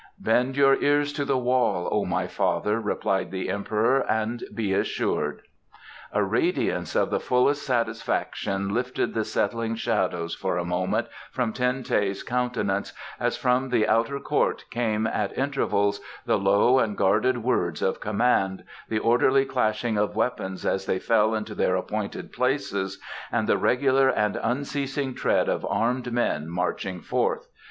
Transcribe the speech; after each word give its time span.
"Bend 0.17 0.57
your 0.57 0.81
ears 0.81 1.13
to 1.13 1.25
the 1.25 1.37
wall, 1.37 1.87
O 1.91 2.05
my 2.05 2.25
father," 2.25 2.79
replied 2.79 3.29
the 3.29 3.49
Emperor, 3.51 3.99
"and 4.09 4.43
be 4.51 4.73
assured." 4.73 5.43
A 6.11 6.23
radiance 6.23 6.95
of 6.95 7.11
the 7.11 7.19
fullest 7.19 7.61
satisfaction 7.63 8.73
lifted 8.73 9.13
the 9.13 9.23
settling 9.23 9.75
shadows 9.75 10.33
for 10.33 10.57
a 10.57 10.65
moment 10.65 11.05
from 11.31 11.53
Ten 11.53 11.83
teh's 11.83 12.23
countenance 12.23 12.93
as 13.19 13.37
from 13.37 13.69
the 13.69 13.87
outer 13.87 14.19
court 14.19 14.65
came 14.71 15.05
at 15.05 15.37
intervals 15.37 16.01
the 16.25 16.39
low 16.39 16.79
and 16.79 16.97
guarded 16.97 17.43
words 17.43 17.83
of 17.83 17.99
command, 17.99 18.63
the 18.89 18.97
orderly 18.97 19.45
clashing 19.45 19.99
of 19.99 20.15
weapons 20.15 20.65
as 20.65 20.87
they 20.87 20.97
fell 20.97 21.35
into 21.35 21.53
their 21.53 21.75
appointed 21.75 22.33
places, 22.33 22.99
and 23.31 23.47
the 23.47 23.55
regular 23.59 24.09
and 24.09 24.35
unceasing 24.41 25.13
tread 25.13 25.47
of 25.47 25.63
armed 25.69 26.11
men 26.11 26.49
marching 26.49 27.01
forth. 27.01 27.47